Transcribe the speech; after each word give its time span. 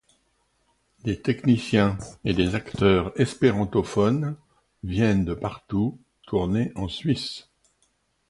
Des 1.03 1.21
techniciens 1.21 1.95
et 2.25 2.33
des 2.33 2.55
acteurs 2.55 3.11
espérantophones 3.21 4.35
viennent 4.83 5.25
de 5.25 5.35
partout 5.35 6.01
tourner 6.25 6.71
en 6.75 6.87
Suisse. 6.87 7.51